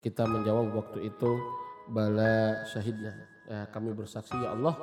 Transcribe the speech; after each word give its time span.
Kita 0.00 0.24
menjawab 0.24 0.72
waktu 0.72 1.12
itu 1.12 1.30
bala 1.92 2.64
syahidna. 2.72 3.12
Ya, 3.44 3.68
kami 3.68 3.92
bersaksi 3.92 4.32
ya 4.40 4.56
Allah 4.56 4.76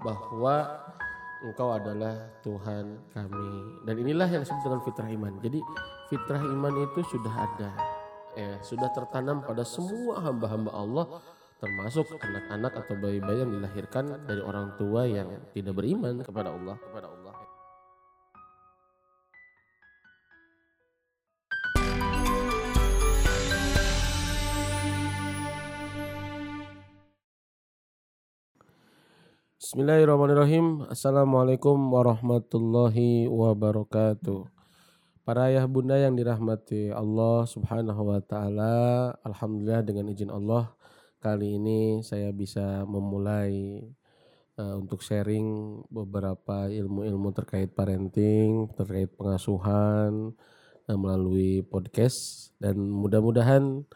bahwa 0.00 0.80
Engkau 1.42 1.74
adalah 1.74 2.30
Tuhan 2.46 3.02
kami. 3.10 3.82
Dan 3.82 3.98
inilah 3.98 4.30
yang 4.30 4.46
disebut 4.46 4.62
dengan 4.62 4.82
fitrah 4.86 5.10
iman. 5.10 5.32
Jadi 5.42 5.60
fitrah 6.06 6.40
iman 6.40 6.74
itu 6.86 7.00
sudah 7.04 7.34
ada. 7.34 7.70
Ya, 8.32 8.56
sudah 8.64 8.88
tertanam 8.94 9.44
pada 9.44 9.66
semua 9.66 10.22
hamba-hamba 10.22 10.70
Allah 10.72 11.06
termasuk 11.62 12.10
anak-anak 12.18 12.74
atau 12.74 12.94
bayi-bayi 12.98 13.46
yang 13.46 13.52
dilahirkan 13.54 14.26
dari 14.26 14.42
orang 14.42 14.74
tua 14.74 15.06
yang 15.06 15.30
tidak 15.54 15.78
beriman 15.78 16.18
kepada 16.18 16.50
Allah 16.50 16.74
kepada 16.74 17.06
Bismillahirrahmanirrahim. 29.62 30.90
Assalamualaikum 30.90 31.78
warahmatullahi 31.94 33.30
wabarakatuh. 33.30 34.50
Para 35.22 35.54
ayah 35.54 35.70
bunda 35.70 35.94
yang 35.94 36.18
dirahmati 36.18 36.90
Allah 36.90 37.46
Subhanahu 37.46 38.10
wa 38.10 38.18
taala, 38.18 39.14
alhamdulillah 39.22 39.86
dengan 39.86 40.10
izin 40.10 40.34
Allah 40.34 40.74
kali 41.22 41.62
ini 41.62 42.02
saya 42.02 42.34
bisa 42.34 42.82
memulai 42.90 43.86
uh, 44.58 44.82
untuk 44.82 44.98
sharing 44.98 45.78
beberapa 45.94 46.66
ilmu-ilmu 46.66 47.30
terkait 47.30 47.70
parenting, 47.70 48.66
terkait 48.74 49.14
pengasuhan 49.14 50.34
uh, 50.90 50.98
melalui 50.98 51.62
podcast 51.62 52.50
dan 52.58 52.82
mudah-mudahan 52.82 53.86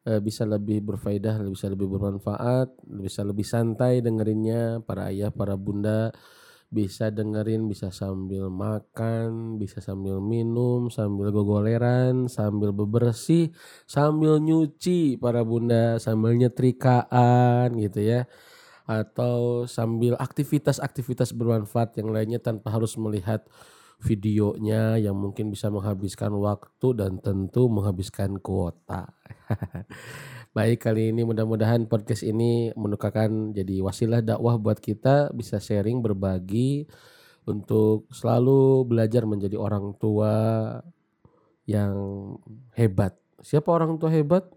bisa 0.00 0.48
lebih 0.48 0.80
berfaedah, 0.80 1.44
bisa 1.48 1.68
lebih 1.68 1.88
bermanfaat, 1.92 2.72
bisa 2.88 3.20
lebih 3.20 3.44
santai 3.44 4.00
dengerinnya 4.00 4.80
para 4.80 5.12
ayah, 5.12 5.28
para 5.28 5.54
bunda 5.60 6.08
bisa 6.70 7.10
dengerin, 7.10 7.66
bisa 7.66 7.90
sambil 7.90 8.46
makan, 8.46 9.58
bisa 9.58 9.82
sambil 9.82 10.22
minum, 10.22 10.86
sambil 10.86 11.34
gogoleran, 11.34 12.30
sambil 12.30 12.70
bebersih, 12.70 13.50
sambil 13.90 14.38
nyuci 14.38 15.18
para 15.18 15.42
bunda, 15.42 15.98
sambil 15.98 16.38
nyetrikaan 16.38 17.74
gitu 17.74 18.00
ya. 18.06 18.30
Atau 18.86 19.66
sambil 19.66 20.14
aktivitas-aktivitas 20.14 21.34
bermanfaat 21.34 21.98
yang 21.98 22.14
lainnya 22.14 22.38
tanpa 22.38 22.70
harus 22.70 22.94
melihat 22.94 23.42
videonya 24.00 24.96
yang 24.96 25.14
mungkin 25.14 25.52
bisa 25.52 25.68
menghabiskan 25.68 26.32
waktu 26.40 26.88
dan 26.96 27.20
tentu 27.20 27.68
menghabiskan 27.68 28.40
kuota. 28.40 29.12
Baik 30.56 30.82
kali 30.82 31.14
ini 31.14 31.22
mudah-mudahan 31.22 31.86
podcast 31.86 32.26
ini 32.26 32.74
menukarkan 32.74 33.54
jadi 33.54 33.84
wasilah 33.84 34.24
dakwah 34.24 34.58
buat 34.58 34.80
kita 34.82 35.30
bisa 35.36 35.62
sharing 35.62 36.02
berbagi 36.02 36.88
untuk 37.46 38.10
selalu 38.10 38.88
belajar 38.88 39.28
menjadi 39.28 39.54
orang 39.54 39.94
tua 40.00 40.34
yang 41.68 41.94
hebat. 42.74 43.14
Siapa 43.40 43.70
orang 43.70 44.00
tua 44.00 44.10
hebat? 44.10 44.48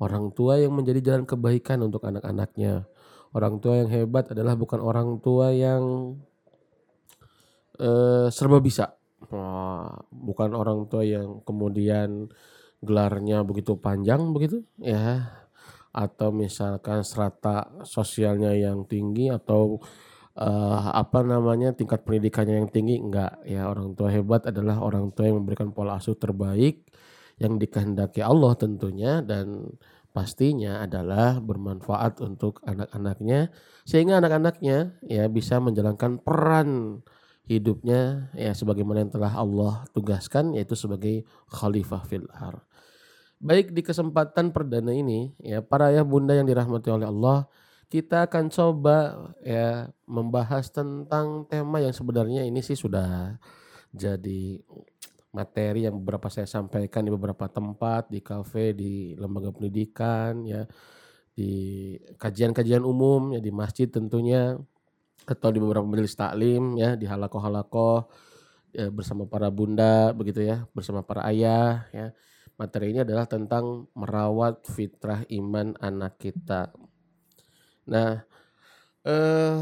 Orang 0.00 0.34
tua 0.34 0.58
yang 0.58 0.74
menjadi 0.74 1.12
jalan 1.12 1.28
kebaikan 1.28 1.84
untuk 1.84 2.02
anak-anaknya. 2.02 2.88
Orang 3.34 3.58
tua 3.58 3.82
yang 3.82 3.90
hebat 3.90 4.30
adalah 4.30 4.54
bukan 4.54 4.78
orang 4.78 5.18
tua 5.18 5.50
yang 5.50 6.14
uh, 7.80 8.26
serba 8.30 8.58
bisa. 8.60 8.94
Wah, 9.32 9.88
bukan 10.12 10.52
orang 10.52 10.84
tua 10.86 11.02
yang 11.02 11.40
kemudian 11.48 12.28
gelarnya 12.84 13.40
begitu 13.40 13.80
panjang 13.80 14.30
begitu 14.36 14.62
ya? 14.78 15.32
Atau 15.94 16.34
misalkan 16.34 17.06
strata 17.06 17.70
sosialnya 17.86 18.52
yang 18.52 18.84
tinggi 18.84 19.30
atau 19.30 19.78
uh, 20.36 20.90
apa 20.92 21.22
namanya 21.22 21.72
tingkat 21.72 22.02
pendidikannya 22.04 22.60
yang 22.62 22.70
tinggi? 22.70 23.00
Enggak 23.00 23.40
ya. 23.48 23.70
Orang 23.70 23.96
tua 23.96 24.12
hebat 24.12 24.44
adalah 24.50 24.82
orang 24.82 25.14
tua 25.14 25.30
yang 25.30 25.40
memberikan 25.42 25.72
pola 25.72 25.96
asuh 25.96 26.18
terbaik 26.18 26.84
yang 27.38 27.58
dikehendaki 27.58 28.22
Allah 28.22 28.54
tentunya 28.54 29.18
dan 29.18 29.74
pastinya 30.14 30.86
adalah 30.86 31.42
bermanfaat 31.42 32.22
untuk 32.22 32.62
anak-anaknya 32.62 33.50
sehingga 33.82 34.22
anak-anaknya 34.22 35.02
ya 35.02 35.26
bisa 35.26 35.58
menjalankan 35.58 36.22
peran 36.22 37.02
hidupnya 37.44 38.32
ya 38.32 38.56
sebagaimana 38.56 39.04
yang 39.04 39.12
telah 39.12 39.32
Allah 39.36 39.84
tugaskan 39.92 40.56
yaitu 40.56 40.72
sebagai 40.76 41.28
khalifah 41.52 42.02
fil 42.08 42.28
ar. 42.32 42.64
Baik 43.40 43.76
di 43.76 43.84
kesempatan 43.84 44.56
perdana 44.56 44.94
ini 44.96 45.36
ya 45.42 45.60
para 45.60 45.92
ayah 45.92 46.06
bunda 46.06 46.32
yang 46.32 46.48
dirahmati 46.48 46.88
oleh 46.88 47.04
Allah 47.04 47.44
kita 47.92 48.26
akan 48.26 48.48
coba 48.48 49.30
ya 49.44 49.92
membahas 50.08 50.72
tentang 50.72 51.44
tema 51.46 51.84
yang 51.84 51.92
sebenarnya 51.92 52.48
ini 52.48 52.64
sih 52.64 52.74
sudah 52.74 53.36
jadi 53.92 54.58
materi 55.34 55.84
yang 55.84 55.98
beberapa 56.00 56.30
saya 56.30 56.48
sampaikan 56.48 57.04
di 57.04 57.12
beberapa 57.12 57.50
tempat 57.50 58.08
di 58.08 58.24
kafe 58.24 58.72
di 58.72 59.14
lembaga 59.14 59.50
pendidikan 59.50 60.46
ya 60.46 60.64
di 61.34 61.50
kajian-kajian 62.18 62.86
umum 62.86 63.34
ya 63.34 63.42
di 63.42 63.50
masjid 63.50 63.90
tentunya 63.90 64.54
atau 65.24 65.48
di 65.52 65.58
beberapa 65.60 65.84
majelis 65.84 66.16
taklim 66.16 66.76
ya 66.76 66.96
di 66.96 67.08
halakoh-halakoh 67.08 68.08
ya, 68.76 68.92
bersama 68.92 69.24
para 69.24 69.48
bunda 69.48 70.12
begitu 70.12 70.44
ya 70.44 70.68
bersama 70.76 71.00
para 71.04 71.24
ayah 71.28 71.88
ya. 71.92 72.12
Materi 72.54 72.94
ini 72.94 73.02
adalah 73.02 73.26
tentang 73.26 73.90
merawat 73.98 74.62
fitrah 74.62 75.26
iman 75.26 75.74
anak 75.82 76.22
kita. 76.22 76.70
Nah 77.90 78.22
eh 79.02 79.58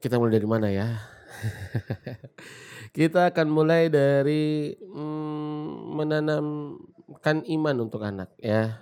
kita 0.00 0.16
mulai 0.16 0.32
dari 0.40 0.48
mana 0.48 0.68
ya? 0.72 0.88
Kita 2.96 3.28
akan 3.28 3.52
mulai 3.52 3.92
dari 3.92 4.72
hmm, 4.72 6.00
menanamkan 6.00 7.44
iman 7.44 7.76
untuk 7.84 8.00
anak 8.00 8.32
ya. 8.40 8.80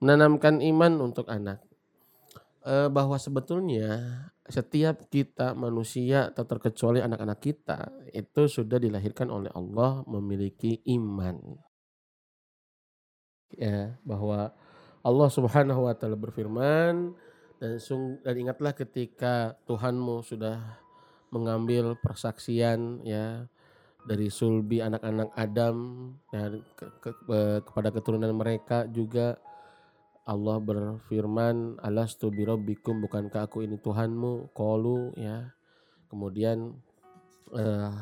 Menanamkan 0.00 0.64
iman 0.64 0.92
untuk 1.04 1.28
anak. 1.28 1.60
Eh, 2.60 2.88
bahwa 2.92 3.16
sebetulnya 3.16 4.24
setiap 4.50 5.06
kita 5.08 5.54
manusia 5.54 6.34
tak 6.34 6.50
terkecuali 6.50 6.98
anak-anak 6.98 7.38
kita 7.38 7.88
itu 8.10 8.50
sudah 8.50 8.82
dilahirkan 8.82 9.30
oleh 9.30 9.50
Allah 9.54 10.02
memiliki 10.10 10.82
iman. 10.90 11.38
Ya, 13.54 13.98
bahwa 14.06 14.54
Allah 15.02 15.28
Subhanahu 15.32 15.90
wa 15.90 15.94
taala 15.96 16.14
berfirman 16.14 17.14
dan 17.58 17.72
sung, 17.82 18.18
dan 18.22 18.34
ingatlah 18.38 18.76
ketika 18.76 19.58
Tuhanmu 19.66 20.22
sudah 20.22 20.78
mengambil 21.30 21.94
persaksian 21.98 23.02
ya 23.06 23.46
dari 24.04 24.32
sulbi 24.32 24.80
anak-anak 24.80 25.30
Adam 25.36 25.76
ya, 26.32 26.50
ke, 26.74 26.86
ke, 26.98 27.10
ke, 27.26 27.38
kepada 27.64 27.88
keturunan 27.92 28.32
mereka 28.32 28.88
juga 28.88 29.36
Allah 30.30 30.62
berfirman, 30.62 31.82
"Alastu 31.82 32.30
birabbikum 32.30 33.02
bukankah 33.02 33.50
aku 33.50 33.66
ini 33.66 33.82
Tuhanmu?" 33.82 34.54
Qalu 34.54 35.18
ya. 35.18 35.50
Kemudian 36.06 36.78
uh, 37.50 37.94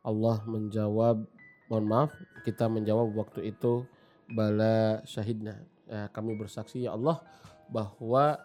Allah 0.00 0.38
menjawab, 0.48 1.28
mohon 1.68 1.84
maaf, 1.84 2.10
kita 2.48 2.72
menjawab 2.72 3.12
waktu 3.12 3.52
itu 3.52 3.84
bala 4.32 5.04
syahidna. 5.04 5.60
Ya, 5.84 6.08
kami 6.08 6.36
bersaksi 6.40 6.88
ya 6.88 6.96
Allah 6.96 7.20
bahwa 7.68 8.40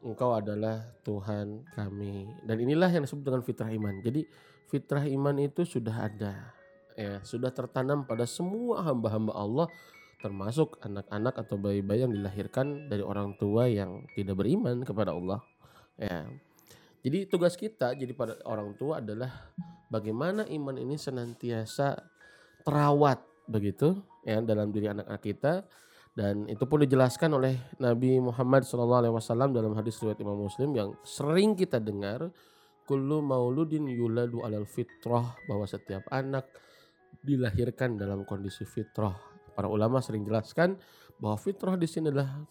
Engkau 0.00 0.32
adalah 0.32 0.80
Tuhan 1.04 1.64
kami. 1.76 2.24
Dan 2.44 2.56
inilah 2.60 2.88
yang 2.88 3.04
disebut 3.04 3.20
dengan 3.20 3.44
fitrah 3.44 3.68
iman. 3.68 4.00
Jadi 4.00 4.24
fitrah 4.72 5.04
iman 5.04 5.36
itu 5.36 5.64
sudah 5.68 6.08
ada. 6.08 6.56
Ya, 6.96 7.20
sudah 7.20 7.52
tertanam 7.52 8.08
pada 8.08 8.24
semua 8.24 8.80
hamba-hamba 8.80 9.32
Allah 9.36 9.68
termasuk 10.20 10.76
anak-anak 10.84 11.34
atau 11.40 11.56
bayi-bayi 11.56 12.04
yang 12.04 12.12
dilahirkan 12.12 12.92
dari 12.92 13.00
orang 13.00 13.34
tua 13.40 13.66
yang 13.66 14.04
tidak 14.12 14.36
beriman 14.36 14.84
kepada 14.84 15.16
Allah. 15.16 15.40
Ya. 15.96 16.28
Jadi 17.00 17.24
tugas 17.32 17.56
kita 17.56 17.96
jadi 17.96 18.12
pada 18.12 18.36
orang 18.44 18.76
tua 18.76 19.00
adalah 19.00 19.32
bagaimana 19.88 20.44
iman 20.44 20.76
ini 20.76 21.00
senantiasa 21.00 21.96
terawat 22.60 23.24
begitu 23.48 23.96
ya 24.22 24.44
dalam 24.44 24.68
diri 24.68 24.92
anak-anak 24.92 25.22
kita 25.24 25.64
dan 26.12 26.44
itu 26.44 26.60
pun 26.68 26.84
dijelaskan 26.84 27.32
oleh 27.40 27.56
Nabi 27.80 28.20
Muhammad 28.20 28.68
SAW 28.68 29.48
dalam 29.48 29.72
hadis 29.72 29.96
riwayat 30.02 30.20
Imam 30.20 30.36
Muslim 30.36 30.76
yang 30.76 30.92
sering 31.00 31.56
kita 31.56 31.80
dengar 31.80 32.28
kullu 32.84 33.24
mauludin 33.24 33.88
yuladu 33.88 34.44
alal 34.44 34.68
fitrah 34.68 35.38
bahwa 35.48 35.64
setiap 35.64 36.04
anak 36.12 36.50
dilahirkan 37.24 37.96
dalam 37.96 38.28
kondisi 38.28 38.66
fitrah 38.66 39.29
Para 39.60 39.68
ulama 39.68 40.00
sering 40.00 40.24
jelaskan 40.24 40.80
bahwa 41.20 41.36
fitrah 41.36 41.76
di 41.76 41.84
sini 41.84 42.08
adalah 42.08 42.48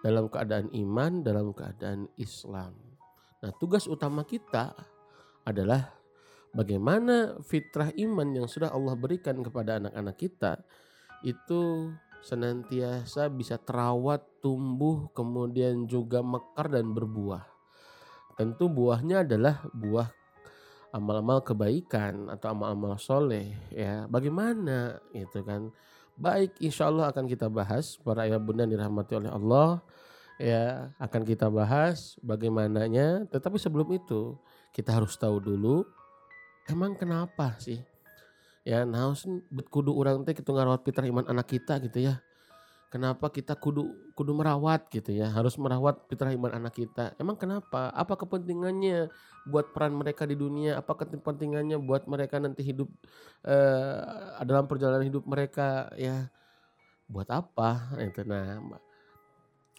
dalam 0.00 0.32
keadaan 0.32 0.72
iman, 0.72 1.20
dalam 1.20 1.52
keadaan 1.52 2.08
Islam. 2.16 2.72
Nah, 3.44 3.52
tugas 3.60 3.84
utama 3.84 4.24
kita 4.24 4.72
adalah 5.44 5.92
bagaimana 6.56 7.36
fitrah 7.44 7.92
iman 8.00 8.32
yang 8.32 8.48
sudah 8.48 8.72
Allah 8.72 8.96
berikan 8.96 9.44
kepada 9.44 9.76
anak-anak 9.76 10.16
kita 10.16 10.64
itu 11.20 11.92
senantiasa 12.24 13.28
bisa 13.28 13.60
terawat, 13.60 14.24
tumbuh, 14.40 15.12
kemudian 15.12 15.84
juga 15.84 16.24
mekar 16.24 16.72
dan 16.72 16.96
berbuah. 16.96 17.44
Tentu 18.40 18.72
buahnya 18.72 19.20
adalah 19.20 19.68
buah 19.76 20.08
amal-amal 20.96 21.44
kebaikan 21.44 22.32
atau 22.32 22.56
amal-amal 22.56 22.96
soleh 22.96 23.52
ya. 23.68 24.08
Bagaimana 24.08 24.96
itu 25.12 25.44
kan? 25.44 25.68
Baik, 26.18 26.50
insya 26.58 26.90
Allah 26.90 27.14
akan 27.14 27.30
kita 27.30 27.46
bahas. 27.46 27.94
Para 28.02 28.26
ayah 28.26 28.42
bunda 28.42 28.66
yang 28.66 28.74
dirahmati 28.74 29.14
oleh 29.14 29.30
Allah 29.30 29.78
ya 30.42 30.90
akan 30.98 31.22
kita 31.22 31.46
bahas 31.46 32.18
bagaimananya. 32.26 33.30
Tetapi 33.30 33.54
sebelum 33.54 33.86
itu 33.94 34.34
kita 34.74 34.98
harus 34.98 35.14
tahu 35.14 35.38
dulu 35.38 35.86
emang 36.66 36.98
kenapa 36.98 37.54
sih? 37.62 37.78
Ya 38.66 38.82
naos 38.82 39.24
kudu 39.70 39.94
orang 39.94 40.26
teh 40.26 40.34
kita 40.34 40.50
ngarawat 40.50 40.82
fitrah 40.82 41.06
iman 41.06 41.24
anak 41.30 41.54
kita 41.54 41.78
gitu 41.86 42.04
ya 42.04 42.18
kenapa 42.88 43.28
kita 43.28 43.52
kudu 43.56 44.12
kudu 44.16 44.32
merawat 44.32 44.88
gitu 44.88 45.12
ya 45.12 45.28
harus 45.28 45.56
merawat 45.60 46.08
fitrah 46.08 46.32
iman 46.32 46.56
anak 46.56 46.76
kita. 46.76 47.12
Emang 47.20 47.36
kenapa? 47.36 47.92
Apa 47.92 48.16
kepentingannya 48.16 49.12
buat 49.48 49.72
peran 49.76 49.96
mereka 49.96 50.24
di 50.24 50.36
dunia? 50.36 50.80
Apa 50.80 50.96
kepentingannya 50.96 51.76
buat 51.80 52.08
mereka 52.08 52.40
nanti 52.40 52.64
hidup 52.64 52.88
uh, 53.44 54.40
dalam 54.42 54.64
perjalanan 54.66 55.04
hidup 55.04 55.24
mereka 55.28 55.92
ya? 55.96 56.32
Buat 57.08 57.28
apa? 57.32 57.92
Itu 58.00 58.24
nah 58.24 58.60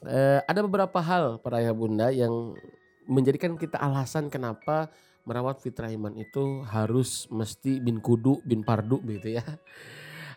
uh, 0.06 0.40
ada 0.46 0.60
beberapa 0.64 1.02
hal 1.02 1.42
para 1.42 1.60
ayah 1.60 1.76
bunda 1.76 2.14
yang 2.14 2.56
menjadikan 3.10 3.58
kita 3.58 3.82
alasan 3.82 4.30
kenapa 4.30 4.94
merawat 5.26 5.60
fitrah 5.62 5.92
iman 5.94 6.14
itu 6.16 6.62
harus 6.70 7.26
mesti 7.34 7.82
bin 7.82 8.00
kudu 8.00 8.40
bin 8.46 8.62
pardu 8.62 9.02
gitu 9.06 9.42
ya 9.42 9.46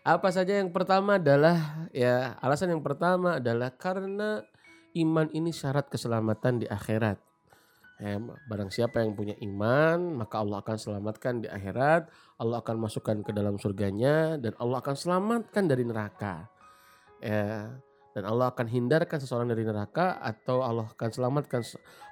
apa 0.03 0.29
saja 0.35 0.59
yang 0.59 0.75
pertama 0.75 1.23
adalah 1.23 1.87
ya 1.95 2.35
alasan 2.43 2.75
yang 2.75 2.83
pertama 2.83 3.39
adalah 3.39 3.71
karena 3.71 4.43
iman 4.99 5.31
ini 5.31 5.55
syarat 5.55 5.89
keselamatan 5.89 6.63
di 6.63 6.67
akhirat. 6.67 7.19
Ya, 8.03 8.19
barang 8.19 8.75
siapa 8.75 8.99
yang 8.99 9.15
punya 9.15 9.39
iman, 9.47 10.19
maka 10.19 10.43
Allah 10.43 10.59
akan 10.59 10.75
selamatkan 10.75 11.47
di 11.47 11.47
akhirat, 11.47 12.11
Allah 12.43 12.59
akan 12.59 12.83
masukkan 12.83 13.23
ke 13.23 13.31
dalam 13.31 13.63
surganya 13.63 14.35
dan 14.43 14.59
Allah 14.59 14.83
akan 14.83 14.97
selamatkan 14.99 15.71
dari 15.71 15.87
neraka. 15.87 16.51
Ya, 17.23 17.71
dan 18.13 18.25
Allah 18.27 18.51
akan 18.51 18.67
hindarkan 18.67 19.23
seseorang 19.23 19.55
dari 19.55 19.63
neraka 19.63 20.19
atau 20.19 20.67
Allah 20.67 20.91
akan 20.91 21.11
selamatkan 21.15 21.63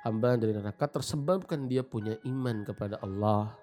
hamba 0.06 0.38
dari 0.38 0.54
neraka 0.54 0.87
tersebabkan 0.87 1.66
dia 1.66 1.82
punya 1.82 2.14
iman 2.22 2.62
kepada 2.62 3.02
Allah. 3.02 3.58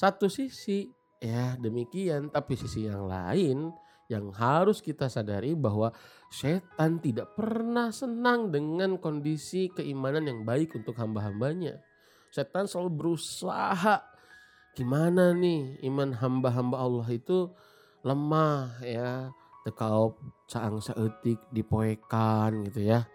Satu 0.00 0.32
sisi 0.32 0.88
Ya, 1.24 1.56
demikian. 1.56 2.28
Tapi 2.28 2.52
sisi 2.52 2.84
yang 2.84 3.08
lain 3.08 3.72
yang 4.12 4.28
harus 4.36 4.84
kita 4.84 5.08
sadari 5.08 5.56
bahwa 5.56 5.88
setan 6.28 7.00
tidak 7.00 7.32
pernah 7.32 7.88
senang 7.88 8.52
dengan 8.52 9.00
kondisi 9.00 9.72
keimanan 9.72 10.28
yang 10.28 10.44
baik 10.44 10.76
untuk 10.76 10.92
hamba-hambanya. 11.00 11.80
Setan 12.28 12.68
selalu 12.68 12.92
berusaha. 13.00 14.04
Gimana 14.76 15.32
nih 15.32 15.80
iman 15.88 16.12
hamba-hamba 16.12 16.76
Allah 16.76 17.08
itu? 17.08 17.48
Lemah 18.04 18.84
ya. 18.84 19.32
Tekau 19.64 20.20
caang 20.44 20.76
saetik 20.76 21.40
dipoekan 21.48 22.68
gitu 22.68 22.84
ya. 22.84 23.08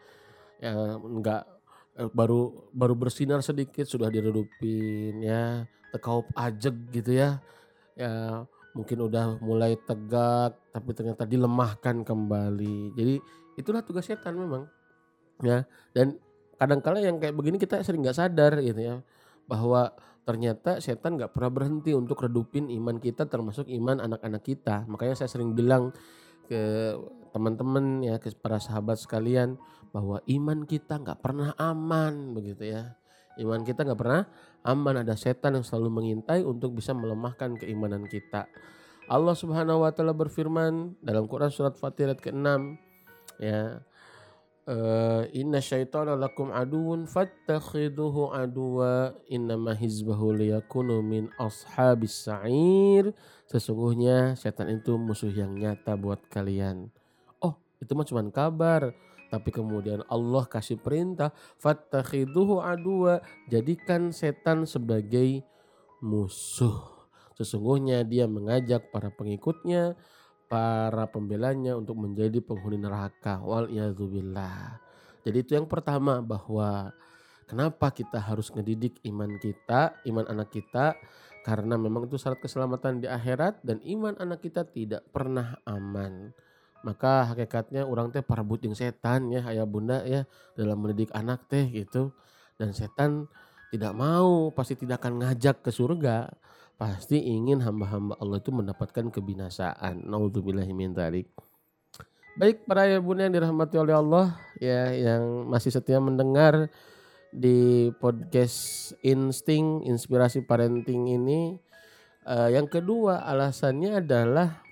Ya 0.57 0.97
enggak 0.97 1.45
eh, 1.93 2.09
baru 2.09 2.73
baru 2.73 2.97
bersinar 2.97 3.45
sedikit 3.45 3.85
sudah 3.85 4.09
diredupin 4.09 5.21
ya. 5.21 5.69
Tekau 5.93 6.25
ajeg 6.33 6.73
gitu 6.89 7.13
ya 7.13 7.37
ya 7.99 8.47
mungkin 8.71 8.97
udah 9.11 9.43
mulai 9.43 9.75
tegak 9.83 10.55
tapi 10.71 10.89
ternyata 10.95 11.27
dilemahkan 11.27 12.07
kembali. 12.07 12.95
Jadi 12.95 13.15
itulah 13.59 13.83
tugas 13.83 14.07
setan 14.07 14.39
memang. 14.39 14.63
Ya, 15.43 15.67
dan 15.95 16.19
kadang-kala 16.59 16.99
yang 16.99 17.19
kayak 17.19 17.35
begini 17.35 17.59
kita 17.59 17.79
sering 17.83 18.03
nggak 18.03 18.19
sadar 18.19 18.59
gitu 18.59 18.79
ya 18.79 18.95
bahwa 19.47 19.95
ternyata 20.27 20.83
setan 20.83 21.15
nggak 21.15 21.31
pernah 21.31 21.51
berhenti 21.51 21.95
untuk 21.95 22.19
redupin 22.19 22.67
iman 22.67 22.99
kita 22.99 23.25
termasuk 23.25 23.67
iman 23.71 24.03
anak-anak 24.03 24.43
kita. 24.43 24.83
Makanya 24.87 25.15
saya 25.15 25.31
sering 25.31 25.55
bilang 25.55 25.95
ke 26.45 26.93
teman-teman 27.31 28.03
ya 28.03 28.19
ke 28.19 28.35
para 28.35 28.59
sahabat 28.59 28.99
sekalian 28.99 29.55
bahwa 29.89 30.21
iman 30.27 30.67
kita 30.67 31.01
nggak 31.01 31.23
pernah 31.23 31.55
aman 31.57 32.35
begitu 32.35 32.67
ya. 32.67 32.98
Iman 33.39 33.63
kita 33.63 33.87
nggak 33.87 33.99
pernah 33.99 34.27
aman. 34.67 35.01
Ada 35.01 35.15
setan 35.15 35.55
yang 35.55 35.65
selalu 35.65 35.89
mengintai 35.89 36.43
untuk 36.43 36.75
bisa 36.75 36.91
melemahkan 36.91 37.55
keimanan 37.55 38.05
kita. 38.05 38.51
Allah 39.09 39.33
Subhanahu 39.33 39.81
wa 39.81 39.89
taala 39.89 40.13
berfirman 40.13 40.99
dalam 41.01 41.25
Quran 41.25 41.49
surat 41.49 41.73
Fatir 41.73 42.13
ayat 42.13 42.21
ke-6 42.21 42.77
ya 43.41 43.81
uh, 44.69 45.23
inna 45.33 45.57
syaitana 45.57 46.13
lakum 46.13 46.53
aduun 46.53 47.09
fattakhiduhu 47.09 48.29
aduwa 48.29 49.17
innama 49.25 49.73
hizbahu 49.73 50.37
liyakunu 50.37 51.01
min 51.01 51.33
ashabis 51.41 52.29
sa'ir. 52.29 53.09
Sesungguhnya 53.49 54.37
setan 54.37 54.69
itu 54.69 54.93
musuh 55.01 55.33
yang 55.33 55.57
nyata 55.57 55.97
buat 55.97 56.21
kalian. 56.29 56.93
Oh 57.41 57.57
itu 57.81 57.91
mah 57.97 58.05
cuma 58.05 58.21
kabar 58.29 58.93
tapi 59.29 59.53
kemudian 59.53 60.01
Allah 60.09 60.43
kasih 60.49 60.81
perintah 60.81 61.29
fattakhiduhu 61.61 62.59
adua 62.59 63.21
jadikan 63.47 64.09
setan 64.09 64.65
sebagai 64.65 65.45
musuh. 66.01 66.99
Sesungguhnya 67.37 68.03
dia 68.03 68.27
mengajak 68.27 68.91
para 68.91 69.13
pengikutnya, 69.13 69.95
para 70.51 71.07
pembelanya 71.07 71.77
untuk 71.77 71.95
menjadi 71.95 72.43
penghuni 72.43 72.81
neraka. 72.81 73.39
Wal 73.39 73.71
Jadi 75.23 75.37
itu 75.39 75.51
yang 75.55 75.69
pertama 75.69 76.19
bahwa 76.19 76.91
kenapa 77.47 77.95
kita 77.95 78.19
harus 78.19 78.51
ngedidik 78.51 78.99
iman 79.07 79.39
kita, 79.39 79.95
iman 80.09 80.25
anak 80.27 80.51
kita 80.51 80.99
karena 81.47 81.79
memang 81.79 82.11
itu 82.11 82.19
syarat 82.19 82.43
keselamatan 82.43 82.99
di 82.99 83.07
akhirat 83.07 83.63
dan 83.63 83.79
iman 83.87 84.19
anak 84.19 84.43
kita 84.43 84.67
tidak 84.67 85.07
pernah 85.15 85.55
aman 85.63 86.35
maka 86.85 87.27
hakikatnya 87.33 87.83
orang 87.83 88.11
teh 88.13 88.23
para 88.23 88.43
buting 88.45 88.73
setan 88.73 89.29
ya 89.29 89.43
ayah 89.51 89.67
bunda 89.67 90.03
ya 90.07 90.23
dalam 90.55 90.79
mendidik 90.79 91.11
anak 91.11 91.47
teh 91.51 91.67
gitu. 91.69 92.11
Dan 92.59 92.75
setan 92.75 93.27
tidak 93.71 93.93
mau 93.95 94.51
pasti 94.51 94.75
tidak 94.79 95.03
akan 95.03 95.23
ngajak 95.23 95.63
ke 95.63 95.71
surga. 95.71 96.31
Pasti 96.79 97.19
ingin 97.19 97.59
hamba-hamba 97.59 98.15
Allah 98.23 98.39
itu 98.39 98.55
mendapatkan 98.55 99.11
kebinasaan. 99.11 100.07
Naudzubillahimin 100.07 100.95
dzalik 100.95 101.27
baik 102.39 102.63
para 102.63 102.87
ayah 102.87 103.03
bunda 103.03 103.27
yang 103.27 103.35
dirahmati 103.35 103.75
oleh 103.75 103.91
Allah 103.91 104.39
ya 104.63 104.95
yang 104.95 105.51
masih 105.51 105.75
setia 105.75 105.99
mendengar 105.99 106.71
di 107.35 107.91
podcast 107.99 108.95
insting 109.03 109.83
inspirasi 109.83 110.47
parenting 110.47 111.19
ini 111.19 111.59
uh, 112.23 112.47
yang 112.47 112.71
kedua 112.71 113.27
alasannya 113.27 113.99
adalah 113.99 114.63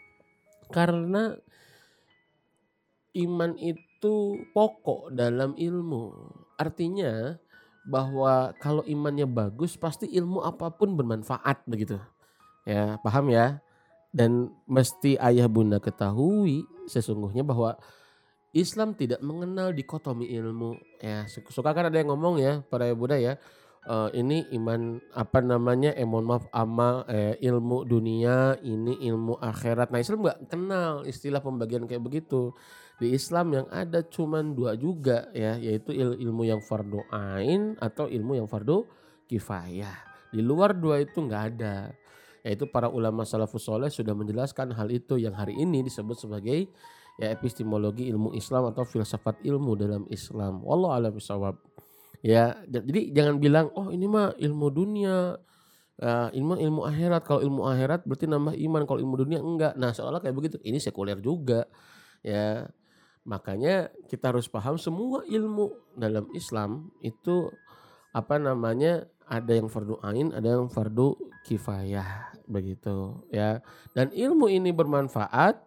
karena 0.71 1.35
iman 3.17 3.57
itu 3.57 4.45
pokok 4.53 5.09
dalam 5.09 5.57
ilmu. 5.57 6.13
Artinya 6.57 7.41
bahwa 7.87 8.51
kalau 8.59 8.83
imannya 8.83 9.25
bagus 9.25 9.79
pasti 9.79 10.05
ilmu 10.11 10.43
apa 10.43 10.69
pun 10.69 10.93
bermanfaat 10.93 11.63
begitu. 11.65 11.97
Ya, 12.67 12.99
paham 12.99 13.31
ya? 13.31 13.63
Dan 14.11 14.51
mesti 14.67 15.15
ayah 15.17 15.47
bunda 15.47 15.79
ketahui 15.79 16.67
sesungguhnya 16.85 17.47
bahwa 17.47 17.79
Islam 18.51 18.91
tidak 18.91 19.23
mengenal 19.23 19.71
dikotomi 19.71 20.27
ilmu. 20.35 20.75
Ya, 20.99 21.23
suka 21.27 21.71
kan 21.71 21.87
ada 21.87 21.97
yang 21.97 22.11
ngomong 22.11 22.37
ya 22.43 22.59
para 22.67 22.85
ayah 22.85 22.97
bunda 22.97 23.17
ya. 23.17 23.39
Uh, 23.87 24.11
ini 24.11 24.43
iman 24.51 24.99
apa 25.15 25.39
namanya 25.39 25.95
eh 25.95 26.03
mohon 26.03 26.27
maaf 26.27 26.43
ama 26.51 27.07
eh, 27.07 27.39
ilmu 27.39 27.87
dunia 27.87 28.59
ini 28.59 28.99
ilmu 28.99 29.39
akhirat 29.39 29.95
nah 29.95 30.03
Islam 30.03 30.27
nggak 30.27 30.51
kenal 30.51 31.07
istilah 31.07 31.39
pembagian 31.39 31.87
kayak 31.87 32.03
begitu 32.03 32.51
di 32.97 33.13
Islam 33.13 33.53
yang 33.53 33.67
ada 33.69 34.01
cuma 34.01 34.41
dua 34.41 34.73
juga 34.73 35.29
ya 35.29 35.53
yaitu 35.61 35.93
il 35.93 36.17
ilmu 36.17 36.49
yang 36.49 36.57
fardu 36.65 37.05
ain 37.13 37.77
atau 37.77 38.09
ilmu 38.09 38.41
yang 38.41 38.49
fardu 38.49 38.89
kifayah. 39.29 39.93
Di 40.33 40.41
luar 40.41 40.73
dua 40.73 41.05
itu 41.05 41.21
nggak 41.21 41.43
ada. 41.53 41.93
Yaitu 42.41 42.65
para 42.73 42.89
ulama 42.89 43.21
salafus 43.21 43.69
soleh 43.69 43.93
sudah 43.93 44.17
menjelaskan 44.17 44.73
hal 44.73 44.89
itu 44.89 45.21
yang 45.21 45.37
hari 45.37 45.53
ini 45.61 45.85
disebut 45.85 46.17
sebagai 46.17 46.73
ya 47.21 47.33
epistemologi 47.33 48.09
ilmu 48.09 48.33
Islam 48.33 48.73
atau 48.73 48.81
filsafat 48.81 49.45
ilmu 49.45 49.77
dalam 49.77 50.03
Islam. 50.09 50.65
Wallahu 50.65 50.93
alam 50.97 51.13
ya 52.25 52.57
jadi 52.65 53.13
jangan 53.13 53.37
bilang 53.37 53.69
oh 53.77 53.93
ini 53.93 54.09
mah 54.09 54.33
ilmu 54.41 54.67
dunia. 54.73 55.37
Uh, 55.97 56.29
ilmu 56.33 56.61
ilmu 56.61 56.81
akhirat. 56.85 57.25
Kalau 57.25 57.41
ilmu 57.45 57.61
akhirat 57.65 58.05
berarti 58.09 58.25
nambah 58.25 58.53
iman. 58.57 58.81
Kalau 58.89 58.99
ilmu 59.01 59.15
dunia 59.21 59.37
enggak. 59.41 59.73
Nah 59.77 59.93
seolah 59.93 60.21
kayak 60.21 60.33
begitu. 60.33 60.57
Ini 60.61 60.77
sekuler 60.81 61.21
juga 61.21 61.65
ya 62.25 62.65
Makanya 63.27 63.91
kita 64.07 64.31
harus 64.31 64.47
paham 64.47 64.79
semua 64.79 65.19
ilmu 65.27 65.75
dalam 65.99 66.31
Islam 66.31 66.87
itu 67.03 67.51
apa 68.15 68.39
namanya 68.39 69.03
ada 69.27 69.51
yang 69.51 69.67
fardu 69.67 69.99
ain, 69.99 70.31
ada 70.31 70.55
yang 70.55 70.71
fardu 70.71 71.11
kifayah 71.43 72.31
begitu 72.47 73.19
ya. 73.27 73.59
Dan 73.91 74.15
ilmu 74.15 74.47
ini 74.47 74.71
bermanfaat 74.71 75.59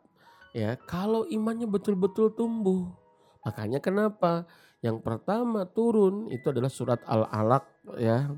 ya 0.57 0.81
kalau 0.89 1.29
imannya 1.29 1.69
betul-betul 1.69 2.33
tumbuh. 2.33 2.89
Makanya 3.45 3.85
kenapa? 3.85 4.49
Yang 4.81 5.05
pertama 5.05 5.69
turun 5.69 6.33
itu 6.33 6.49
adalah 6.49 6.73
surat 6.73 7.05
Al-Alaq 7.05 7.65
ya. 8.01 8.33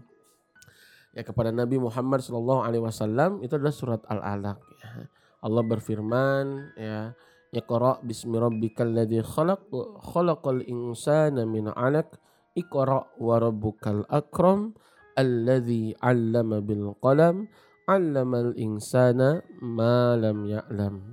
Ya 1.14 1.22
kepada 1.22 1.54
Nabi 1.54 1.78
Muhammad 1.78 2.26
wasallam 2.26 3.38
itu 3.38 3.54
adalah 3.54 3.70
surat 3.70 4.02
Al-Alaq 4.10 4.58
ya. 4.82 5.06
Allah 5.42 5.62
berfirman 5.62 6.74
ya 6.74 7.14
Iqra 7.52 8.00
bismi 8.00 8.40
rabbikal 8.40 8.96
ladzi 8.96 9.20
khalaq 9.20 9.68
khalaqal 10.00 10.64
insana 10.64 11.44
min 11.44 11.68
'alaq 11.68 12.16
Iqra 12.56 13.04
wa 13.20 13.36
rabbukal 13.36 14.08
akram 14.08 14.72
alladzi 15.20 15.92
'allama 16.00 16.64
bil 16.64 16.96
qalam 17.04 17.52
'allamal 17.84 18.56
insana 18.56 19.44
ma 19.60 20.16
lam 20.16 20.48
ya'lam. 20.48 21.12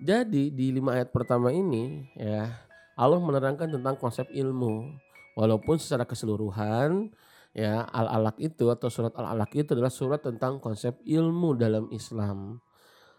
Jadi 0.00 0.48
di 0.48 0.72
lima 0.72 0.96
ayat 0.96 1.12
pertama 1.12 1.52
ini 1.52 2.08
ya 2.16 2.48
Allah 2.96 3.20
menerangkan 3.20 3.68
tentang 3.68 4.00
konsep 4.00 4.32
ilmu. 4.32 4.96
Walaupun 5.36 5.76
secara 5.76 6.08
keseluruhan 6.08 7.12
ya 7.52 7.84
Al-Alaq 7.92 8.40
itu 8.40 8.72
atau 8.72 8.88
surat 8.88 9.12
Al-Alaq 9.12 9.52
itu 9.52 9.76
adalah 9.76 9.92
surat 9.92 10.24
tentang 10.24 10.56
konsep 10.56 10.96
ilmu 11.04 11.52
dalam 11.52 11.92
Islam. 11.92 12.64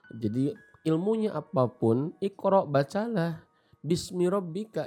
Jadi 0.09 0.49
ilmunya 0.87 1.35
apa 1.35 1.67
pun, 1.67 2.15
ikro 2.23 2.63
bacalah 2.63 3.43
bismi 3.83 4.31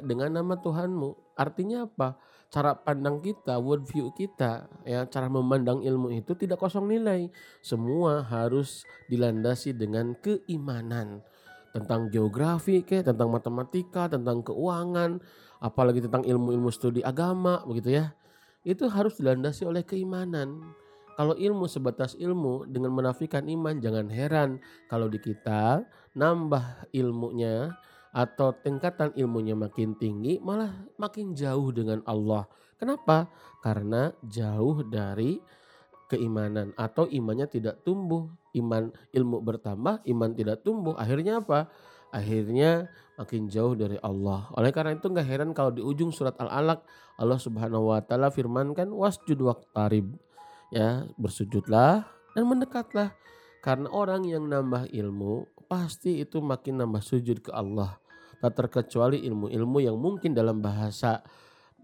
dengan 0.01 0.41
nama 0.41 0.57
Tuhanmu. 0.57 1.37
Artinya 1.37 1.85
apa? 1.85 2.17
Cara 2.51 2.75
pandang 2.75 3.23
kita, 3.23 3.63
world 3.63 3.87
view 3.87 4.11
kita, 4.11 4.67
ya 4.83 5.07
cara 5.07 5.31
memandang 5.31 5.87
ilmu 5.87 6.11
itu 6.11 6.35
tidak 6.35 6.59
kosong 6.59 6.91
nilai. 6.91 7.31
Semua 7.63 8.27
harus 8.27 8.83
dilandasi 9.07 9.77
dengan 9.77 10.19
keimanan 10.19 11.23
tentang 11.71 12.11
geografi, 12.11 12.83
ke, 12.83 13.07
tentang 13.07 13.31
matematika, 13.31 14.11
tentang 14.11 14.43
keuangan, 14.43 15.23
apalagi 15.63 16.03
tentang 16.03 16.27
ilmu-ilmu 16.27 16.75
studi 16.75 17.07
agama, 17.07 17.63
begitu 17.63 18.03
ya. 18.03 18.11
Itu 18.67 18.91
harus 18.91 19.15
dilandasi 19.23 19.63
oleh 19.63 19.87
keimanan. 19.87 20.75
Kalau 21.21 21.37
ilmu 21.37 21.69
sebatas 21.69 22.17
ilmu 22.17 22.65
dengan 22.65 22.97
menafikan 22.97 23.45
iman, 23.45 23.77
jangan 23.77 24.09
heran 24.09 24.57
kalau 24.89 25.05
di 25.05 25.21
kita 25.21 25.85
nambah 26.17 26.89
ilmunya 26.97 27.77
atau 28.17 28.57
tingkatan 28.57 29.13
ilmunya 29.13 29.53
makin 29.53 30.01
tinggi, 30.01 30.41
malah 30.41 30.73
makin 30.97 31.37
jauh 31.37 31.77
dengan 31.77 32.01
Allah. 32.09 32.49
Kenapa? 32.81 33.29
Karena 33.61 34.09
jauh 34.25 34.81
dari 34.81 35.37
keimanan 36.09 36.73
atau 36.81 37.05
imannya 37.05 37.53
tidak 37.53 37.85
tumbuh. 37.85 38.25
Iman 38.57 38.89
ilmu 39.13 39.45
bertambah, 39.45 40.01
iman 40.01 40.31
tidak 40.33 40.65
tumbuh. 40.65 40.97
Akhirnya 40.97 41.45
apa? 41.45 41.69
Akhirnya 42.17 42.89
makin 43.21 43.53
jauh 43.53 43.77
dari 43.77 44.01
Allah. 44.01 44.49
Oleh 44.57 44.73
karena 44.73 44.97
itu 44.97 45.05
nggak 45.05 45.29
heran 45.29 45.53
kalau 45.53 45.69
di 45.69 45.85
ujung 45.85 46.17
surat 46.17 46.33
Al-Alaq 46.41 46.81
Allah 47.21 47.37
Subhanahu 47.37 47.93
wa 47.93 48.01
taala 48.01 48.33
firmankan 48.33 48.89
wasjud 48.89 49.37
waqtarib 49.45 50.17
ya 50.75 51.07
bersujudlah 51.19 52.07
dan 52.35 52.45
mendekatlah. 52.47 53.15
Karena 53.61 53.93
orang 53.93 54.25
yang 54.25 54.49
nambah 54.49 54.89
ilmu 54.89 55.45
pasti 55.69 56.25
itu 56.25 56.41
makin 56.41 56.81
nambah 56.81 57.05
sujud 57.05 57.45
ke 57.45 57.53
Allah. 57.53 58.01
Tak 58.41 58.57
terkecuali 58.57 59.21
ilmu-ilmu 59.29 59.85
yang 59.85 60.01
mungkin 60.01 60.33
dalam 60.33 60.65
bahasa 60.65 61.21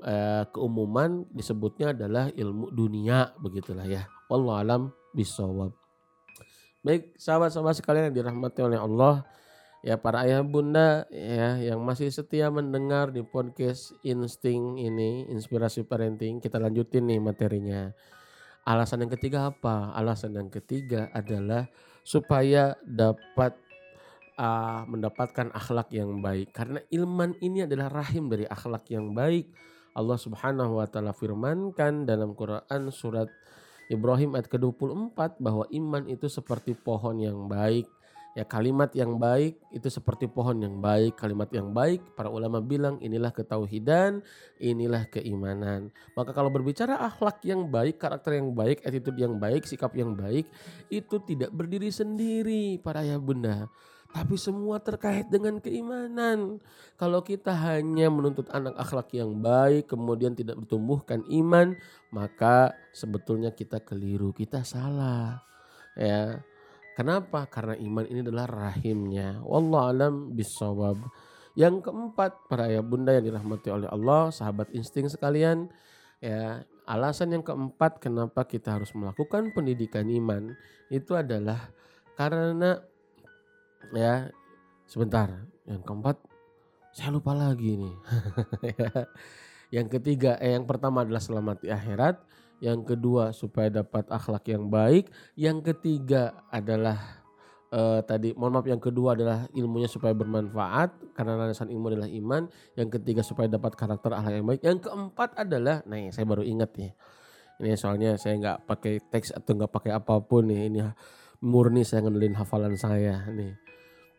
eh, 0.00 0.49
keumuman 0.49 1.28
disebutnya 1.28 1.93
adalah 1.93 2.33
ilmu 2.33 2.73
dunia 2.73 3.37
begitulah 3.37 3.85
ya. 3.85 4.09
Wallahu 4.33 4.57
alam 4.57 4.83
bisawab 5.12 5.87
baik 6.87 7.19
sahabat-sahabat 7.19 7.83
sekalian 7.83 8.14
yang 8.14 8.23
dirahmati 8.23 8.62
oleh 8.62 8.78
Allah 8.78 9.26
ya 9.83 9.99
para 9.99 10.23
ayah 10.23 10.47
bunda 10.47 11.02
ya 11.11 11.59
yang 11.59 11.83
masih 11.83 12.14
setia 12.14 12.47
mendengar 12.47 13.11
di 13.11 13.26
podcast 13.26 13.90
insting 14.07 14.78
ini 14.78 15.26
inspirasi 15.26 15.83
parenting 15.83 16.38
kita 16.38 16.62
lanjutin 16.62 17.11
nih 17.11 17.19
materinya 17.19 17.90
Alasan 18.67 19.07
yang 19.07 19.13
ketiga 19.15 19.55
apa? 19.55 19.95
Alasan 19.95 20.35
yang 20.35 20.51
ketiga 20.51 21.07
adalah 21.15 21.71
supaya 22.03 22.75
dapat 22.83 23.55
uh, 24.35 24.83
mendapatkan 24.91 25.55
akhlak 25.55 25.95
yang 25.95 26.19
baik. 26.19 26.51
Karena 26.51 26.83
ilman 26.91 27.39
ini 27.39 27.63
adalah 27.63 28.03
rahim 28.03 28.27
dari 28.27 28.43
akhlak 28.43 28.91
yang 28.91 29.15
baik. 29.15 29.55
Allah 29.95 30.19
Subhanahu 30.19 30.83
wa 30.83 30.87
taala 30.91 31.15
firmankan 31.15 32.05
dalam 32.05 32.35
Quran 32.35 32.91
surat 32.91 33.31
Ibrahim 33.87 34.35
ayat 34.35 34.51
ke-24 34.51 35.39
bahwa 35.39 35.65
iman 35.71 36.05
itu 36.11 36.27
seperti 36.27 36.75
pohon 36.75 37.23
yang 37.23 37.47
baik 37.47 37.87
Ya 38.37 38.45
kalimat 38.45 38.93
yang 38.93 39.16
baik 39.16 39.57
itu 39.73 39.88
seperti 39.88 40.28
pohon 40.28 40.61
yang 40.61 40.76
baik, 40.85 41.16
kalimat 41.16 41.49
yang 41.57 41.73
baik 41.73 42.05
para 42.12 42.28
ulama 42.28 42.61
bilang 42.61 43.00
inilah 43.00 43.33
ketauhidan, 43.33 44.21
inilah 44.61 45.09
keimanan. 45.09 45.88
Maka 46.12 46.37
kalau 46.37 46.52
berbicara 46.52 47.00
akhlak 47.00 47.40
yang 47.49 47.64
baik, 47.73 47.97
karakter 47.97 48.37
yang 48.37 48.52
baik, 48.52 48.85
attitude 48.85 49.16
yang 49.16 49.40
baik, 49.40 49.64
sikap 49.64 49.97
yang 49.97 50.12
baik 50.12 50.52
itu 50.93 51.16
tidak 51.25 51.49
berdiri 51.49 51.88
sendiri 51.88 52.76
para 52.76 53.00
ayah 53.00 53.16
bunda. 53.16 53.73
Tapi 54.12 54.37
semua 54.37 54.85
terkait 54.85 55.33
dengan 55.33 55.57
keimanan. 55.57 56.61
Kalau 57.00 57.25
kita 57.25 57.57
hanya 57.57 58.12
menuntut 58.12 58.52
anak 58.52 58.76
akhlak 58.76 59.16
yang 59.16 59.33
baik, 59.40 59.88
kemudian 59.88 60.37
tidak 60.37 60.61
bertumbuhkan 60.61 61.25
iman, 61.33 61.73
maka 62.12 62.76
sebetulnya 62.93 63.49
kita 63.49 63.81
keliru, 63.81 64.37
kita 64.37 64.61
salah. 64.61 65.40
Ya, 65.97 66.45
Kenapa? 66.97 67.45
Karena 67.45 67.76
iman 67.76 68.09
ini 68.09 68.25
adalah 68.25 68.49
rahimnya. 68.49 69.45
Wallah 69.45 69.93
alam 69.93 70.33
bisawab. 70.33 70.97
Yang 71.53 71.85
keempat, 71.85 72.49
para 72.49 72.73
ayah 72.73 72.81
bunda 72.81 73.12
yang 73.12 73.29
dirahmati 73.29 73.69
oleh 73.69 73.88
Allah, 73.93 74.33
sahabat 74.33 74.73
insting 74.73 75.09
sekalian, 75.12 75.69
ya 76.25 76.65
alasan 76.88 77.37
yang 77.37 77.45
keempat 77.45 78.00
kenapa 78.00 78.49
kita 78.49 78.81
harus 78.81 78.93
melakukan 78.97 79.53
pendidikan 79.53 80.09
iman 80.09 80.55
itu 80.88 81.12
adalah 81.12 81.69
karena 82.17 82.81
ya 83.93 84.33
sebentar, 84.88 85.29
yang 85.69 85.85
keempat 85.85 86.17
saya 86.97 87.12
lupa 87.12 87.37
lagi 87.37 87.76
nih. 87.76 87.97
yang 89.76 89.93
ketiga, 89.93 90.41
eh, 90.41 90.57
yang 90.57 90.65
pertama 90.65 91.05
adalah 91.05 91.21
selamat 91.21 91.61
di 91.61 91.69
akhirat, 91.69 92.25
yang 92.63 92.83
kedua 92.83 93.37
supaya 93.37 93.69
dapat 93.69 94.09
akhlak 94.09 94.49
yang 94.49 94.69
baik, 94.73 95.13
yang 95.37 95.61
ketiga 95.61 96.47
adalah 96.49 97.25
uh, 97.73 98.01
tadi 98.01 98.33
mohon 98.33 98.61
maaf 98.61 98.69
yang 98.69 98.81
kedua 98.81 99.13
adalah 99.13 99.45
ilmunya 99.53 99.89
supaya 99.91 100.17
bermanfaat 100.17 101.13
karena 101.13 101.37
landasan 101.37 101.69
ilmu 101.69 101.93
adalah 101.93 102.11
iman, 102.11 102.49
yang 102.79 102.89
ketiga 102.89 103.21
supaya 103.21 103.51
dapat 103.51 103.77
karakter 103.77 104.13
akhlak 104.17 104.37
yang 104.41 104.49
baik, 104.49 104.63
yang 104.65 104.79
keempat 104.81 105.37
adalah 105.37 105.85
nah 105.85 106.01
saya 106.13 106.25
baru 106.25 106.43
ingat 106.45 106.71
ya. 106.81 106.91
Ini 107.57 107.73
soalnya 107.81 108.21
saya 108.21 108.37
nggak 108.37 108.69
pakai 108.69 109.01
teks 109.09 109.33
atau 109.33 109.57
nggak 109.57 109.73
pakai 109.73 109.93
apa 109.97 110.21
pun 110.21 110.45
nih 110.45 110.69
ini 110.69 110.81
murni 111.41 111.89
saya 111.89 112.05
ngendelin 112.05 112.37
hafalan 112.37 112.77
saya 112.77 113.25
nih. 113.33 113.57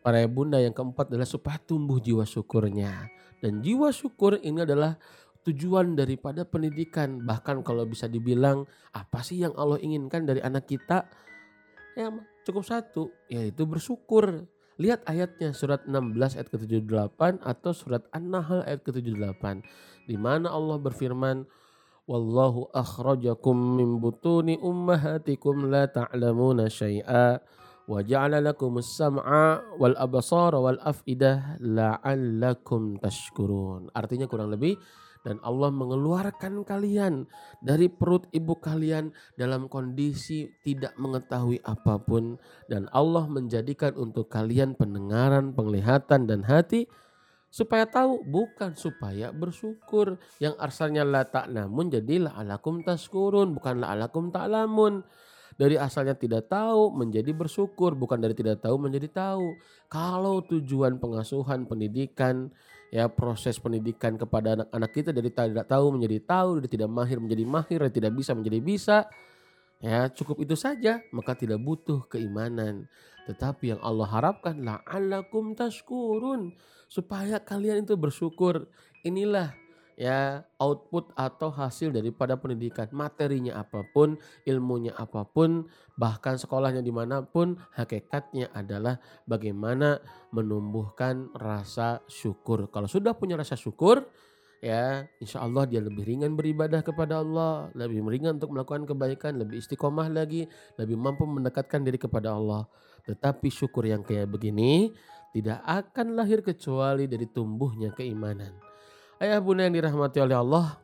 Para 0.01 0.23
bunda 0.25 0.57
yang 0.57 0.71
keempat 0.71 1.11
adalah 1.11 1.27
supaya 1.27 1.59
tumbuh 1.59 1.99
jiwa 1.99 2.23
syukurnya. 2.23 3.11
Dan 3.37 3.61
jiwa 3.61 3.93
syukur 3.93 4.41
ini 4.41 4.65
adalah 4.65 4.97
tujuan 5.47 5.95
daripada 5.95 6.43
pendidikan. 6.43 7.23
Bahkan 7.23 7.63
kalau 7.63 7.87
bisa 7.87 8.11
dibilang 8.11 8.67
apa 8.91 9.23
sih 9.23 9.39
yang 9.39 9.55
Allah 9.55 9.79
inginkan 9.79 10.27
dari 10.27 10.43
anak 10.43 10.67
kita? 10.67 11.07
Ya 11.95 12.11
cukup 12.43 12.67
satu, 12.67 13.09
yaitu 13.31 13.63
bersyukur. 13.63 14.45
Lihat 14.77 15.09
ayatnya 15.09 15.57
surat 15.57 15.89
16 15.89 16.37
ayat 16.37 16.47
ke-78 16.53 17.41
atau 17.41 17.71
surat 17.73 18.05
An-Nahl 18.13 18.61
ayat 18.61 18.85
ke-78 18.85 19.65
di 20.05 20.15
mana 20.21 20.53
Allah 20.53 20.77
berfirman 20.77 21.49
Wallahu 22.07 22.71
akhrajakum 22.71 23.57
min 23.75 23.99
butuni 23.99 24.55
ummahatikum 24.63 25.67
la 25.67 25.91
ta'lamuna 25.91 26.71
syai'a 26.71 27.41
wa 27.83 27.99
ja'ala 27.99 28.39
lakumus 28.39 28.95
sam'a 28.95 29.75
wal 29.75 29.91
absara 29.99 30.55
wal 30.55 30.79
af'idah 30.79 31.59
la'allakum 31.59 32.95
tashkurun. 33.03 33.91
Artinya 33.91 34.23
kurang 34.23 34.55
lebih 34.55 34.79
dan 35.27 35.43
Allah 35.43 35.67
mengeluarkan 35.75 36.63
kalian 36.63 37.27
dari 37.59 37.91
perut 37.91 38.31
ibu 38.31 38.55
kalian 38.55 39.11
dalam 39.35 39.67
kondisi 39.67 40.47
tidak 40.63 40.95
mengetahui 40.95 41.59
apa 41.67 41.99
pun. 41.99 42.39
Dan 42.71 42.87
Allah 42.95 43.27
menjadikan 43.27 43.91
untuk 43.99 44.31
kalian 44.31 44.79
pendengaran, 44.79 45.51
penglihatan 45.51 46.31
dan 46.31 46.47
hati 46.47 46.87
supaya 47.51 47.83
tahu 47.83 48.23
bukan 48.23 48.71
supaya 48.79 49.35
bersyukur. 49.35 50.15
Yang 50.39 50.55
asalnya 50.63 51.03
la 51.03 51.27
namun 51.51 51.91
jadi 51.91 52.23
la 52.23 52.31
alakum 52.39 52.87
taskurun 52.87 53.51
bukan 53.51 53.83
la 53.83 53.99
alakum 53.99 54.31
ta'lamun 54.31 55.03
dari 55.57 55.75
asalnya 55.75 56.13
tidak 56.13 56.47
tahu 56.47 56.93
menjadi 56.93 57.33
bersyukur 57.33 57.97
bukan 57.97 58.21
dari 58.21 58.37
tidak 58.37 58.61
tahu 58.61 58.77
menjadi 58.77 59.09
tahu 59.09 59.57
kalau 59.89 60.45
tujuan 60.45 61.01
pengasuhan 61.01 61.65
pendidikan 61.65 62.53
ya 62.87 63.11
proses 63.11 63.59
pendidikan 63.59 64.15
kepada 64.15 64.55
anak-anak 64.63 64.91
kita 64.95 65.09
dari 65.11 65.29
tidak 65.31 65.67
tahu 65.67 65.85
menjadi 65.95 66.17
tahu, 66.23 66.49
dari 66.63 66.69
tidak 66.71 66.89
mahir 66.91 67.17
menjadi 67.19 67.43
mahir, 67.43 67.79
dari 67.87 67.93
tidak 67.93 68.13
bisa 68.15 68.31
menjadi 68.35 68.59
bisa. 68.63 68.97
Ya, 69.77 70.09
cukup 70.09 70.41
itu 70.41 70.57
saja, 70.57 71.05
maka 71.13 71.37
tidak 71.37 71.61
butuh 71.61 72.09
keimanan. 72.09 72.89
Tetapi 73.29 73.77
yang 73.77 73.81
Allah 73.85 74.09
harapkan 74.09 74.57
la'allakum 74.57 75.53
tashkurun 75.53 76.57
supaya 76.89 77.37
kalian 77.37 77.85
itu 77.85 77.93
bersyukur. 77.93 78.65
Inilah 79.05 79.53
ya 79.97 80.45
output 80.61 81.09
atau 81.17 81.49
hasil 81.49 81.89
daripada 81.89 82.37
pendidikan. 82.37 82.85
Materinya 82.93 83.65
apa 83.65 83.81
pun 83.81 84.15
ilmunya 84.45 84.93
apa 84.93 85.25
pun 85.25 85.65
bahkan 85.97 86.37
sekolahnya 86.37 86.85
di 86.85 86.93
mana 86.93 87.25
pun 87.25 87.57
hakikatnya 87.73 88.53
adalah 88.53 89.01
bagaimana 89.25 89.97
menumbuhkan 90.29 91.33
rasa 91.33 92.05
syukur. 92.05 92.69
Kalau 92.69 92.85
sudah 92.85 93.17
punya 93.17 93.35
rasa 93.35 93.57
syukur 93.57 94.05
ya 94.61 95.05
insya 95.21 95.41
Allah 95.41 95.69
dia 95.69 95.81
lebih 95.81 96.01
ringan 96.01 96.33
beribadah 96.33 96.81
kepada 96.81 97.21
Allah 97.21 97.69
lebih 97.77 98.01
ringan 98.09 98.41
untuk 98.41 98.57
melakukan 98.57 98.89
kebaikan 98.89 99.37
lebih 99.37 99.61
istiqomah 99.61 100.09
lagi 100.09 100.49
lebih 100.81 100.97
mampu 100.97 101.25
mendekatkan 101.25 101.81
diri 101.81 101.97
kepada 101.97 102.37
Allah. 102.37 102.69
Tetapi 103.09 103.49
syukur 103.49 103.89
yang 103.89 104.05
kayak 104.05 104.29
begini 104.29 104.93
tidak 105.33 105.61
akan 105.65 106.13
lahir 106.13 106.45
kecuali 106.45 107.09
dari 107.09 107.25
tumbuhnya 107.29 107.93
keimanan 107.93 108.66
ayah 109.21 109.41
bunda 109.41 109.65
yang 109.65 109.75
dirahmati 109.75 110.21
oleh 110.21 110.37
Allah 110.37 110.77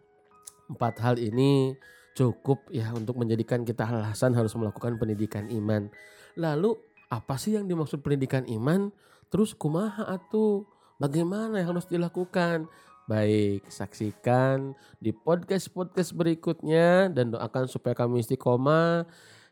empat 0.69 0.97
hal 1.03 1.15
ini 1.21 1.77
cukup 2.13 2.69
ya 2.69 2.93
untuk 2.93 3.17
menjadikan 3.17 3.65
kita 3.65 3.85
alasan 3.85 4.37
harus 4.37 4.53
melakukan 4.53 4.97
pendidikan 4.97 5.49
iman. 5.49 5.89
Lalu 6.37 6.77
apa 7.09 7.37
sih 7.37 7.57
yang 7.57 7.69
dimaksud 7.69 8.01
pendidikan 8.01 8.45
iman? 8.49 8.93
Terus 9.29 9.53
kumaha 9.57 10.05
atuh? 10.05 10.65
Bagaimana 11.01 11.61
yang 11.61 11.73
harus 11.73 11.89
dilakukan? 11.89 12.69
Baik, 13.03 13.67
saksikan 13.67 14.77
di 15.03 15.11
podcast-podcast 15.11 16.15
berikutnya 16.15 17.11
dan 17.11 17.35
doakan 17.35 17.67
supaya 17.67 17.97
kami 17.97 18.23
istiqomah. 18.23 19.03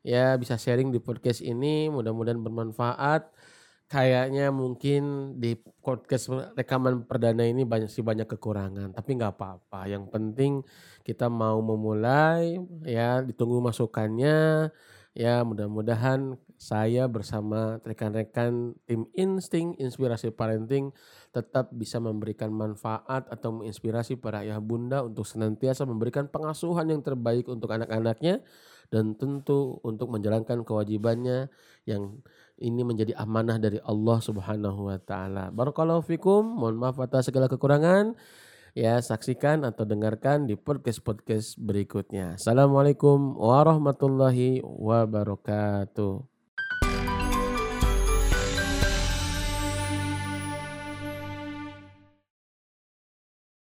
Ya 0.02 0.34
bisa 0.40 0.56
sharing 0.56 0.90
di 0.90 0.98
podcast 0.98 1.44
ini 1.44 1.92
mudah-mudahan 1.92 2.40
bermanfaat. 2.40 3.30
Kayaknya 3.92 4.56
mungkin 4.56 5.36
di 5.36 5.60
podcast 5.60 6.32
rekaman 6.56 7.04
perdana 7.04 7.44
ini 7.44 7.68
banyak 7.68 7.92
sih 7.92 8.00
banyak 8.00 8.24
kekurangan, 8.24 8.96
tapi 8.96 9.20
nggak 9.20 9.36
apa-apa. 9.36 9.84
Yang 9.84 10.08
penting 10.08 10.52
kita 11.04 11.28
mau 11.28 11.60
memulai 11.60 12.56
ya 12.88 13.20
ditunggu 13.20 13.60
masukannya 13.60 14.72
ya 15.12 15.44
mudah-mudahan 15.44 16.40
saya 16.62 17.10
bersama 17.10 17.82
rekan-rekan 17.82 18.78
tim 18.86 19.10
Insting 19.18 19.74
Inspirasi 19.82 20.30
Parenting 20.30 20.94
tetap 21.34 21.74
bisa 21.74 21.98
memberikan 21.98 22.54
manfaat 22.54 23.26
atau 23.34 23.50
menginspirasi 23.50 24.22
para 24.22 24.46
ayah 24.46 24.62
bunda 24.62 25.02
untuk 25.02 25.26
senantiasa 25.26 25.90
memberikan 25.90 26.30
pengasuhan 26.30 26.86
yang 26.94 27.02
terbaik 27.02 27.50
untuk 27.50 27.74
anak-anaknya 27.74 28.46
dan 28.94 29.18
tentu 29.18 29.82
untuk 29.82 30.14
menjalankan 30.14 30.62
kewajibannya 30.62 31.50
yang 31.90 32.22
ini 32.62 32.86
menjadi 32.86 33.18
amanah 33.18 33.58
dari 33.58 33.82
Allah 33.82 34.22
Subhanahu 34.22 34.94
wa 34.94 35.02
taala. 35.02 35.50
Barakallahu 35.50 36.06
fikum. 36.06 36.46
Mohon 36.46 36.78
maaf 36.78 37.02
atas 37.02 37.34
segala 37.34 37.50
kekurangan. 37.50 38.14
Ya, 38.78 39.02
saksikan 39.02 39.66
atau 39.66 39.84
dengarkan 39.84 40.46
di 40.46 40.54
podcast-podcast 40.56 41.58
berikutnya. 41.58 42.38
Assalamualaikum 42.38 43.34
warahmatullahi 43.36 44.62
wabarakatuh. 44.64 46.31